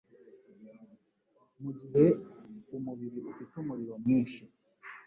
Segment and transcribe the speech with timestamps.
[1.61, 2.05] Mu gihe
[2.75, 4.43] umubiri ufite umuriro mwinshi,